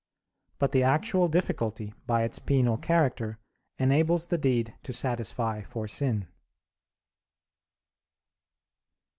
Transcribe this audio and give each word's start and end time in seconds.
But 0.57 0.71
the 0.71 0.81
actual 0.81 1.27
difficulty, 1.27 1.93
by 2.07 2.23
its 2.23 2.39
penal 2.39 2.75
character, 2.75 3.37
enables 3.77 4.25
the 4.25 4.37
deed 4.39 4.73
to 4.81 4.93
satisfy 4.93 5.61
for 5.61 5.87
sin. 5.87 6.27